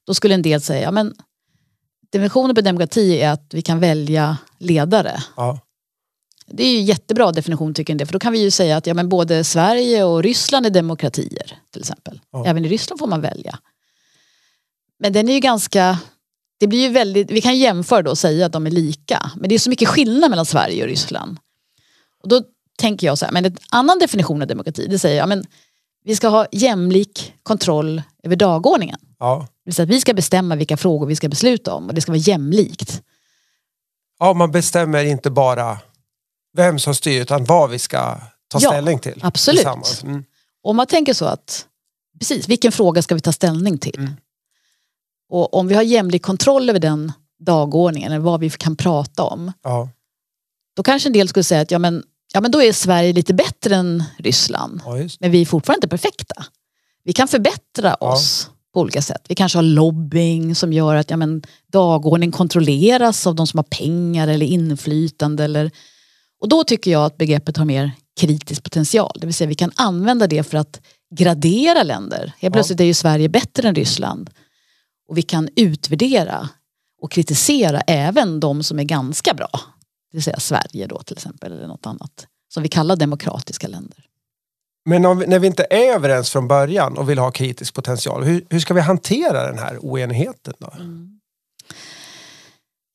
Då 0.07 0.13
skulle 0.13 0.33
en 0.33 0.41
del 0.41 0.61
säga, 0.61 0.91
men 0.91 1.13
definitionen 2.11 2.55
på 2.55 2.61
demokrati 2.61 3.21
är 3.21 3.29
att 3.29 3.53
vi 3.53 3.61
kan 3.61 3.79
välja 3.79 4.37
ledare. 4.57 5.23
Ja. 5.35 5.59
Det 6.47 6.63
är 6.63 6.71
ju 6.71 6.81
jättebra 6.81 7.31
definition 7.31 7.73
tycker 7.73 7.95
del, 7.95 8.07
för 8.07 8.13
då 8.13 8.19
kan 8.19 8.33
vi 8.33 8.41
ju 8.41 8.51
säga 8.51 8.77
att 8.77 8.87
ja, 8.87 8.93
men 8.93 9.09
både 9.09 9.43
Sverige 9.43 10.03
och 10.03 10.23
Ryssland 10.23 10.65
är 10.65 10.69
demokratier 10.69 11.57
till 11.71 11.81
exempel. 11.81 12.21
Ja. 12.31 12.45
Även 12.45 12.65
i 12.65 12.69
Ryssland 12.69 12.99
får 12.99 13.07
man 13.07 13.21
välja. 13.21 13.59
Men 14.99 15.13
den 15.13 15.29
är 15.29 15.33
ju 15.33 15.39
ganska 15.39 15.99
det 16.61 16.67
blir 16.67 16.79
ju 16.79 16.89
väldigt, 16.89 17.31
vi 17.31 17.41
kan 17.41 17.57
jämföra 17.57 18.01
då 18.01 18.11
och 18.11 18.17
säga 18.17 18.45
att 18.45 18.51
de 18.51 18.67
är 18.67 18.71
lika. 18.71 19.31
Men 19.35 19.49
det 19.49 19.55
är 19.55 19.59
så 19.59 19.69
mycket 19.69 19.87
skillnad 19.87 20.29
mellan 20.29 20.45
Sverige 20.45 20.83
och 20.83 20.89
Ryssland. 20.89 21.37
Och 22.23 22.29
då 22.29 22.43
tänker 22.77 23.07
jag 23.07 23.17
så 23.17 23.25
här, 23.25 23.31
men 23.31 23.45
en 23.45 23.57
annan 23.71 23.99
definition 23.99 24.41
av 24.41 24.47
demokrati, 24.47 24.87
det 24.87 24.99
säger 24.99 25.17
jag, 25.17 25.29
men 25.29 25.45
vi 26.03 26.15
ska 26.15 26.27
ha 26.27 26.45
jämlik 26.51 27.33
kontroll 27.43 28.01
över 28.23 28.35
dagordningen. 28.35 28.99
Ja. 29.19 29.47
Det 29.65 29.79
vill 29.79 29.87
vi 29.87 30.01
ska 30.01 30.13
bestämma 30.13 30.55
vilka 30.55 30.77
frågor 30.77 31.07
vi 31.07 31.15
ska 31.15 31.29
besluta 31.29 31.73
om 31.73 31.87
och 31.87 31.93
det 31.93 32.01
ska 32.01 32.11
vara 32.11 32.19
jämlikt. 32.19 33.01
Ja, 34.19 34.33
man 34.33 34.51
bestämmer 34.51 35.03
inte 35.03 35.29
bara 35.29 35.77
vem 36.57 36.79
som 36.79 36.95
styr 36.95 37.21
utan 37.21 37.45
vad 37.45 37.69
vi 37.69 37.79
ska 37.79 38.15
ta 38.47 38.59
ja, 38.61 38.69
ställning 38.69 38.99
till. 38.99 39.19
Absolut. 39.23 40.03
Mm. 40.03 40.23
Om 40.63 40.75
man 40.75 40.87
tänker 40.87 41.13
så 41.13 41.25
att, 41.25 41.65
precis, 42.19 42.49
vilken 42.49 42.71
fråga 42.71 43.01
ska 43.01 43.15
vi 43.15 43.21
ta 43.21 43.31
ställning 43.31 43.77
till? 43.77 43.99
Mm. 43.99 44.13
Och 45.29 45.53
om 45.53 45.67
vi 45.67 45.75
har 45.75 45.83
jämlik 45.83 46.21
kontroll 46.21 46.69
över 46.69 46.79
den 46.79 47.11
dagordningen, 47.39 48.11
eller 48.11 48.21
vad 48.21 48.39
vi 48.39 48.49
kan 48.49 48.75
prata 48.75 49.23
om. 49.23 49.51
Ja. 49.63 49.89
Då 50.75 50.83
kanske 50.83 51.09
en 51.09 51.13
del 51.13 51.27
skulle 51.27 51.43
säga 51.43 51.61
att 51.61 51.71
ja, 51.71 51.79
men, 51.79 52.03
ja, 52.33 52.41
men 52.41 52.51
då 52.51 52.61
är 52.61 52.73
Sverige 52.73 53.13
lite 53.13 53.33
bättre 53.33 53.75
än 53.75 54.03
Ryssland. 54.17 54.81
Ja, 54.85 55.09
men 55.19 55.31
vi 55.31 55.41
är 55.41 55.45
fortfarande 55.45 55.77
inte 55.77 55.87
perfekta. 55.87 56.45
Vi 57.03 57.13
kan 57.13 57.27
förbättra 57.27 57.95
oss 57.95 58.49
ja. 58.49 58.55
På 58.73 58.79
olika 58.79 59.01
sätt. 59.01 59.25
Vi 59.29 59.35
kanske 59.35 59.57
har 59.57 59.63
lobbying 59.63 60.55
som 60.55 60.73
gör 60.73 60.95
att 60.95 61.09
ja, 61.09 61.17
men, 61.17 61.43
dagordningen 61.71 62.31
kontrolleras 62.31 63.27
av 63.27 63.35
de 63.35 63.47
som 63.47 63.57
har 63.57 63.63
pengar 63.63 64.27
eller 64.27 64.45
inflytande. 64.45 65.43
Eller, 65.43 65.71
och 66.41 66.49
då 66.49 66.63
tycker 66.63 66.91
jag 66.91 67.05
att 67.05 67.17
begreppet 67.17 67.57
har 67.57 67.65
mer 67.65 67.91
kritisk 68.19 68.63
potential. 68.63 69.11
Det 69.19 69.25
vill 69.25 69.33
säga 69.33 69.47
vi 69.47 69.55
kan 69.55 69.71
använda 69.75 70.27
det 70.27 70.43
för 70.43 70.57
att 70.57 70.81
gradera 71.15 71.83
länder. 71.83 72.33
Helt 72.37 72.53
plötsligt 72.53 72.79
är 72.79 72.83
ju 72.83 72.93
Sverige 72.93 73.29
bättre 73.29 73.67
än 73.67 73.75
Ryssland. 73.75 74.29
Och 75.09 75.17
vi 75.17 75.21
kan 75.21 75.49
utvärdera 75.55 76.49
och 77.01 77.11
kritisera 77.11 77.81
även 77.81 78.39
de 78.39 78.63
som 78.63 78.79
är 78.79 78.83
ganska 78.83 79.33
bra. 79.33 79.49
Det 80.11 80.17
vill 80.17 80.23
säga 80.23 80.39
Sverige 80.39 80.87
då 80.87 80.99
till 80.99 81.17
exempel 81.17 81.51
eller 81.51 81.67
något 81.67 81.85
annat. 81.85 82.27
Som 82.53 82.63
vi 82.63 82.69
kallar 82.69 82.95
demokratiska 82.95 83.67
länder. 83.67 84.05
Men 84.85 85.19
vi, 85.19 85.27
när 85.27 85.39
vi 85.39 85.47
inte 85.47 85.67
är 85.69 85.93
överens 85.93 86.29
från 86.29 86.47
början 86.47 86.97
och 86.97 87.09
vill 87.09 87.19
ha 87.19 87.31
kritisk 87.31 87.73
potential, 87.73 88.23
hur, 88.23 88.45
hur 88.49 88.59
ska 88.59 88.73
vi 88.73 88.81
hantera 88.81 89.45
den 89.45 89.59
här 89.59 89.77
oenigheten 89.81 90.53
då? 90.57 90.73
Mm. 90.79 91.19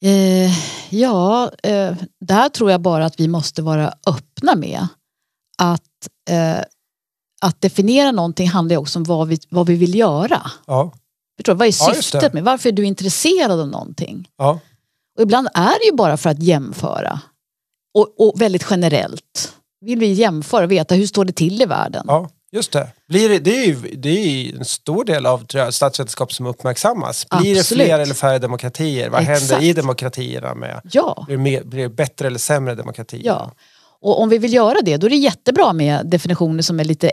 Eh, 0.04 0.50
ja, 0.90 1.50
eh, 1.62 1.96
där 2.20 2.48
tror 2.48 2.70
jag 2.70 2.80
bara 2.80 3.06
att 3.06 3.20
vi 3.20 3.28
måste 3.28 3.62
vara 3.62 3.94
öppna 4.06 4.54
med 4.54 4.86
att, 5.58 6.08
eh, 6.30 6.58
att 7.42 7.60
definiera 7.60 8.12
någonting 8.12 8.48
handlar 8.48 8.76
också 8.76 8.98
om 8.98 9.04
vad 9.04 9.28
vi, 9.28 9.38
vad 9.48 9.66
vi 9.66 9.74
vill 9.74 9.94
göra. 9.94 10.50
Ja. 10.66 10.92
Förstår 11.36 11.54
Vad 11.54 11.68
är 11.68 11.72
syftet 11.72 12.22
ja, 12.22 12.30
med 12.32 12.44
Varför 12.44 12.68
är 12.68 12.72
du 12.72 12.84
intresserad 12.84 13.60
av 13.60 13.68
någonting? 13.68 14.28
Ja. 14.36 14.60
Och 15.16 15.22
ibland 15.22 15.48
är 15.54 15.78
det 15.78 15.86
ju 15.86 15.92
bara 15.92 16.16
för 16.16 16.30
att 16.30 16.42
jämföra. 16.42 17.20
Och, 17.94 18.14
och 18.20 18.40
väldigt 18.40 18.66
generellt. 18.70 19.55
Vill 19.80 19.98
vi 19.98 20.12
jämföra 20.12 20.64
och 20.64 20.72
veta 20.72 20.94
hur 20.94 21.06
står 21.06 21.24
det 21.24 21.32
till 21.32 21.62
i 21.62 21.66
världen? 21.66 22.04
Ja, 22.08 22.30
just 22.52 22.72
det. 22.72 22.88
Blir 23.08 23.28
det, 23.28 23.38
det, 23.38 23.64
är 23.64 23.66
ju, 23.66 23.74
det 23.74 24.08
är 24.08 24.56
en 24.56 24.64
stor 24.64 25.04
del 25.04 25.26
av 25.26 25.46
jag, 25.52 25.74
statsvetenskap 25.74 26.32
som 26.32 26.46
uppmärksammas. 26.46 27.26
Blir 27.28 27.58
Absolut. 27.58 27.68
det 27.68 27.84
fler 27.84 27.98
eller 27.98 28.14
färre 28.14 28.38
demokratier? 28.38 29.10
Vad 29.10 29.20
Exakt. 29.20 29.50
händer 29.50 29.66
i 29.66 29.72
demokratierna? 29.72 30.54
Med? 30.54 30.80
Ja. 30.92 31.24
Blir, 31.26 31.36
det 31.36 31.42
mer, 31.42 31.64
blir 31.64 31.82
det 31.82 31.88
bättre 31.88 32.26
eller 32.26 32.38
sämre 32.38 32.74
demokratier? 32.74 33.22
Ja. 33.24 33.52
Och 34.00 34.20
om 34.20 34.28
vi 34.28 34.38
vill 34.38 34.54
göra 34.54 34.80
det 34.82 34.96
då 34.96 35.06
är 35.06 35.10
det 35.10 35.16
jättebra 35.16 35.72
med 35.72 36.06
definitioner 36.06 36.62
som 36.62 36.80
är 36.80 36.84
lite 36.84 37.10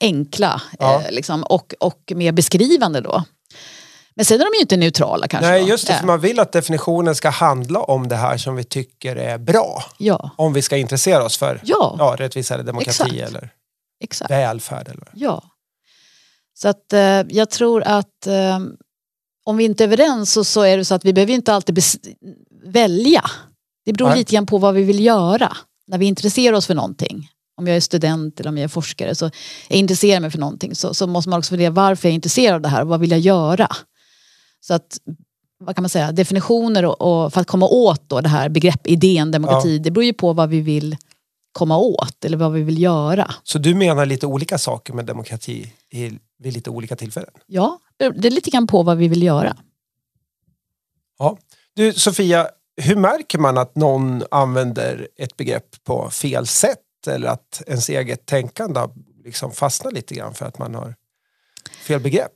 enkla 0.00 0.62
ja. 0.78 1.02
eh, 1.06 1.12
liksom, 1.12 1.42
och, 1.42 1.74
och 1.80 2.12
mer 2.14 2.32
beskrivande 2.32 3.00
då. 3.00 3.24
Men 4.16 4.24
sen 4.24 4.40
är 4.40 4.44
de 4.44 4.56
ju 4.56 4.60
inte 4.60 4.76
neutrala 4.76 5.28
kanske. 5.28 5.50
Nej, 5.50 5.68
just 5.68 5.86
det, 5.86 5.94
för 5.94 6.06
man 6.06 6.20
vill 6.20 6.40
att 6.40 6.52
definitionen 6.52 7.14
ska 7.14 7.30
handla 7.30 7.80
om 7.80 8.08
det 8.08 8.16
här 8.16 8.36
som 8.36 8.56
vi 8.56 8.64
tycker 8.64 9.16
är 9.16 9.38
bra. 9.38 9.84
Ja. 9.98 10.30
Om 10.36 10.52
vi 10.52 10.62
ska 10.62 10.76
intressera 10.76 11.24
oss 11.24 11.36
för 11.36 11.60
ja. 11.64 11.96
Ja, 11.98 12.16
rättvisa 12.18 12.54
eller 12.54 12.64
demokrati 12.64 13.02
Exakt. 13.02 13.30
eller 13.30 13.50
Exakt. 14.00 14.30
välfärd. 14.30 14.88
Eller. 14.88 15.08
Ja. 15.14 15.42
Så 16.54 16.68
att 16.68 16.92
eh, 16.92 17.00
jag 17.28 17.50
tror 17.50 17.82
att 17.82 18.26
eh, 18.26 18.58
om 19.44 19.56
vi 19.56 19.64
inte 19.64 19.84
är 19.84 19.88
överens 19.88 20.32
så, 20.32 20.44
så 20.44 20.62
är 20.62 20.76
det 20.76 20.84
så 20.84 20.94
att 20.94 21.04
vi 21.04 21.12
behöver 21.12 21.32
inte 21.32 21.54
alltid 21.54 21.78
välja. 22.64 23.24
Det 23.84 23.92
beror 23.92 24.08
Nej. 24.08 24.18
lite 24.18 24.34
grann 24.34 24.46
på 24.46 24.58
vad 24.58 24.74
vi 24.74 24.82
vill 24.82 25.04
göra 25.04 25.56
när 25.86 25.98
vi 25.98 26.06
intresserar 26.06 26.56
oss 26.56 26.66
för 26.66 26.74
någonting. 26.74 27.28
Om 27.56 27.66
jag 27.66 27.76
är 27.76 27.80
student 27.80 28.40
eller 28.40 28.50
om 28.50 28.56
jag 28.56 28.64
är 28.64 28.68
forskare 28.68 29.14
så 29.14 29.30
jag 29.68 29.78
intresserar 29.78 30.20
mig 30.20 30.30
för 30.30 30.38
någonting 30.38 30.74
så, 30.74 30.94
så 30.94 31.06
måste 31.06 31.28
man 31.30 31.38
också 31.38 31.48
fundera 31.48 31.70
varför 31.70 32.08
jag 32.08 32.10
är 32.10 32.14
intresserad 32.14 32.54
av 32.54 32.60
det 32.60 32.68
här 32.68 32.82
och 32.82 32.88
vad 32.88 33.00
vill 33.00 33.10
jag 33.10 33.20
göra? 33.20 33.68
Så 34.64 34.74
att 34.74 34.98
vad 35.58 35.76
kan 35.76 35.82
man 35.82 35.88
säga, 35.88 36.12
definitioner 36.12 36.84
och, 36.84 37.24
och 37.24 37.32
för 37.32 37.40
att 37.40 37.46
komma 37.46 37.66
åt 37.66 38.08
då 38.08 38.20
det 38.20 38.28
här 38.28 38.48
begrepp, 38.48 38.86
idén 38.86 39.30
demokrati, 39.30 39.76
ja. 39.76 39.82
det 39.82 39.90
beror 39.90 40.04
ju 40.04 40.12
på 40.12 40.32
vad 40.32 40.48
vi 40.48 40.60
vill 40.60 40.96
komma 41.52 41.78
åt 41.78 42.24
eller 42.24 42.36
vad 42.36 42.52
vi 42.52 42.62
vill 42.62 42.82
göra. 42.82 43.34
Så 43.42 43.58
du 43.58 43.74
menar 43.74 44.06
lite 44.06 44.26
olika 44.26 44.58
saker 44.58 44.92
med 44.92 45.04
demokrati 45.04 45.72
i, 45.90 46.18
vid 46.38 46.52
lite 46.52 46.70
olika 46.70 46.96
tillfällen? 46.96 47.30
Ja, 47.46 47.78
det 47.96 48.04
är 48.04 48.30
lite 48.30 48.50
grann 48.50 48.66
på 48.66 48.82
vad 48.82 48.96
vi 48.96 49.08
vill 49.08 49.22
göra. 49.22 49.56
Ja. 51.18 51.38
Du 51.74 51.92
Sofia, 51.92 52.48
hur 52.76 52.96
märker 52.96 53.38
man 53.38 53.58
att 53.58 53.76
någon 53.76 54.22
använder 54.30 55.08
ett 55.16 55.36
begrepp 55.36 55.84
på 55.84 56.10
fel 56.10 56.46
sätt 56.46 56.78
eller 57.06 57.28
att 57.28 57.62
ens 57.66 57.88
eget 57.88 58.26
tänkande 58.26 58.80
liksom 59.24 59.52
fastnar 59.52 59.92
lite 59.92 60.14
grann 60.14 60.34
för 60.34 60.46
att 60.46 60.58
man 60.58 60.74
har 60.74 60.94
fel 61.86 62.00
begrepp? 62.00 62.32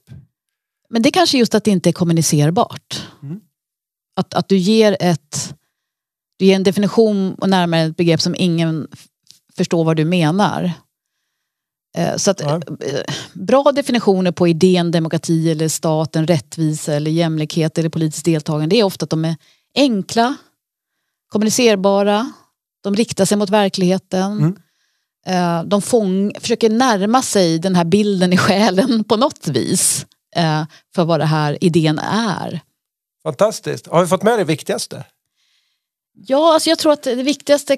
Men 0.88 1.02
det 1.02 1.08
är 1.08 1.12
kanske 1.12 1.38
just 1.38 1.54
att 1.54 1.64
det 1.64 1.70
inte 1.70 1.90
är 1.90 1.92
kommunicerbart. 1.92 3.06
Mm. 3.22 3.40
Att, 4.16 4.34
att 4.34 4.48
du 4.48 4.56
ger 4.56 4.96
ett 5.00 5.54
du 6.38 6.44
ger 6.44 6.56
en 6.56 6.62
definition 6.62 7.34
och 7.34 7.48
närmare 7.48 7.82
ett 7.82 7.96
begrepp 7.96 8.20
som 8.20 8.34
ingen 8.38 8.88
förstår 9.56 9.84
vad 9.84 9.96
du 9.96 10.04
menar. 10.04 10.72
Eh, 11.96 12.16
så 12.16 12.30
att, 12.30 12.40
ja. 12.40 12.60
Eh, 12.80 13.14
bra 13.32 13.72
definitioner 13.72 14.32
på 14.32 14.48
idén 14.48 14.90
demokrati 14.90 15.50
eller 15.50 15.68
staten, 15.68 16.26
rättvisa 16.26 16.94
eller 16.94 17.10
jämlikhet 17.10 17.78
eller 17.78 17.88
politiskt 17.88 18.24
deltagande 18.24 18.76
det 18.76 18.80
är 18.80 18.84
ofta 18.84 19.04
att 19.04 19.10
de 19.10 19.24
är 19.24 19.36
enkla, 19.74 20.36
kommunicerbara, 21.28 22.32
de 22.82 22.96
riktar 22.96 23.24
sig 23.24 23.38
mot 23.38 23.50
verkligheten. 23.50 24.32
Mm. 24.32 24.56
Eh, 25.26 25.68
de 25.68 25.82
fång, 25.82 26.32
försöker 26.40 26.70
närma 26.70 27.22
sig 27.22 27.58
den 27.58 27.74
här 27.74 27.84
bilden 27.84 28.32
i 28.32 28.36
själen 28.36 29.04
på 29.04 29.16
något 29.16 29.48
vis 29.48 30.06
för 30.94 31.04
vad 31.04 31.20
det 31.20 31.26
här 31.26 31.64
idén 31.64 31.98
är. 31.98 32.60
Fantastiskt. 33.22 33.86
Har 33.86 34.02
vi 34.02 34.08
fått 34.08 34.22
med 34.22 34.38
det 34.38 34.44
viktigaste? 34.44 35.04
Ja, 36.12 36.54
alltså 36.54 36.70
jag 36.70 36.78
tror 36.78 36.92
att 36.92 37.02
det 37.02 37.14
viktigaste 37.14 37.76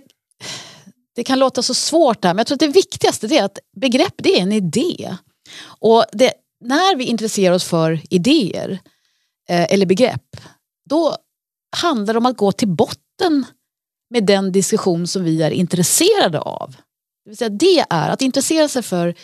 det 1.14 1.24
kan 1.24 1.38
låta 1.38 1.62
så 1.62 1.74
svårt 1.74 2.22
där, 2.22 2.28
men 2.28 2.38
jag 2.38 2.46
tror 2.46 2.56
att 2.56 2.60
det 2.60 2.68
viktigaste 2.68 3.26
är 3.26 3.44
att 3.44 3.58
begrepp 3.76 4.14
det 4.16 4.38
är 4.38 4.42
en 4.42 4.52
idé. 4.52 5.16
Och 5.62 6.04
det, 6.12 6.32
när 6.60 6.96
vi 6.96 7.04
intresserar 7.04 7.54
oss 7.54 7.64
för 7.64 8.00
idéer 8.10 8.78
eh, 9.48 9.72
eller 9.72 9.86
begrepp, 9.86 10.36
då 10.90 11.16
handlar 11.76 12.14
det 12.14 12.18
om 12.18 12.26
att 12.26 12.36
gå 12.36 12.52
till 12.52 12.68
botten 12.68 13.46
med 14.10 14.26
den 14.26 14.52
diskussion 14.52 15.06
som 15.06 15.24
vi 15.24 15.42
är 15.42 15.50
intresserade 15.50 16.40
av. 16.40 16.76
Det, 17.24 17.30
vill 17.30 17.36
säga 17.36 17.48
det 17.48 17.84
är 17.90 18.08
att 18.08 18.22
intressera 18.22 18.68
sig 18.68 18.82
för 18.82 19.14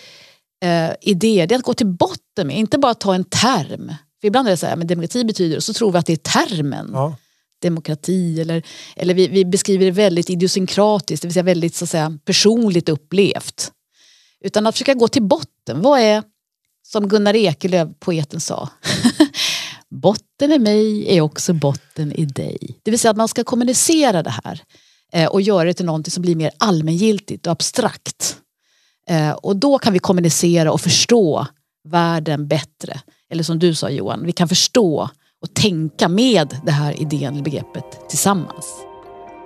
eh, 0.65 0.91
idéer, 1.01 1.47
det 1.47 1.55
är 1.55 1.59
att 1.59 1.65
gå 1.65 1.75
till 1.75 1.87
botten 1.87 2.47
med, 2.47 2.59
inte 2.59 2.79
bara 2.79 2.95
ta 2.95 3.15
en 3.15 3.25
term. 3.25 3.95
För 4.21 4.29
ibland 4.29 4.49
är 4.49 4.51
det 4.51 4.57
så 4.57 4.67
här, 4.67 4.77
men 4.77 4.87
demokrati 4.87 5.25
betyder, 5.25 5.57
och 5.57 5.63
så 5.63 5.73
tror 5.73 5.93
vi 5.93 5.99
att 5.99 6.07
det 6.07 6.13
är 6.13 6.47
termen. 6.47 6.91
Ja 6.93 7.17
demokrati 7.65 8.41
eller, 8.41 8.63
eller 8.97 9.15
vi, 9.15 9.29
vi 9.29 9.45
beskriver 9.45 9.85
det 9.85 9.91
väldigt 9.91 10.31
idiosynkratiskt, 10.31 11.23
det 11.23 11.29
vill 11.29 11.33
säga 11.33 11.43
väldigt 11.43 11.75
så 11.75 11.87
säga, 11.87 12.19
personligt 12.25 12.89
upplevt. 12.89 13.73
Utan 14.41 14.67
att 14.67 14.75
försöka 14.75 14.95
gå 14.95 15.09
till 15.09 15.23
botten. 15.23 15.83
Vad 15.83 16.01
är, 16.01 16.23
som 16.87 17.09
Gunnar 17.09 17.37
Ekelöf, 17.37 17.89
poeten 17.99 18.41
sa, 18.41 18.69
botten 19.91 20.53
i 20.53 20.59
mig 20.59 21.17
är 21.17 21.21
också 21.21 21.53
botten 21.53 22.13
i 22.13 22.25
dig. 22.25 22.81
Det 22.83 22.91
vill 22.91 23.01
säga 23.01 23.11
att 23.11 23.17
man 23.17 23.29
ska 23.29 23.45
kommunicera 23.45 24.23
det 24.23 24.35
här 24.45 24.63
eh, 25.13 25.29
och 25.29 25.41
göra 25.41 25.65
det 25.65 25.75
till 25.75 25.87
någonting 25.87 26.11
som 26.11 26.23
blir 26.23 26.37
mer 26.37 26.51
allmängiltigt 26.59 27.47
och 27.47 27.53
abstrakt. 27.53 28.37
Eh, 29.11 29.33
och 29.33 29.57
då 29.57 29.79
kan 29.79 29.93
vi 29.93 29.99
kommunicera 29.99 30.73
och 30.73 30.81
förstå 30.81 31.47
världen 31.89 32.49
bättre. 32.49 33.01
Eller 33.31 33.43
som 33.43 33.59
du 33.59 33.75
sa 33.75 33.91
Johan, 33.91 34.27
vi 34.27 34.33
kan 34.33 34.49
förstå 34.49 35.09
och 35.43 35.55
tänka 35.55 36.09
med 36.09 36.61
det 36.65 36.73
här 36.73 37.01
idén, 37.01 37.43
begreppet 37.43 38.09
tillsammans. 38.09 38.67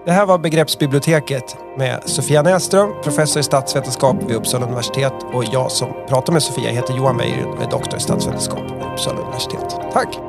Det 0.06 0.12
här 0.12 0.26
var 0.26 0.38
Begreppsbiblioteket 0.38 1.56
med 1.78 2.02
Sofia 2.04 2.42
Näström, 2.42 2.92
professor 3.02 3.40
i 3.40 3.42
statsvetenskap 3.42 4.16
vid 4.28 4.36
Uppsala 4.36 4.66
universitet 4.66 5.12
och 5.32 5.44
jag 5.52 5.72
som 5.72 5.88
pratar 6.08 6.32
med 6.32 6.42
Sofia 6.42 6.70
heter 6.70 6.96
Johan 6.96 7.16
Meijer 7.16 7.46
och 7.46 7.62
är 7.62 7.70
doktor 7.70 7.96
i 7.96 8.00
statsvetenskap 8.00 8.62
vid 8.70 8.92
Uppsala 8.92 9.20
universitet. 9.20 9.76
Tack! 9.92 10.27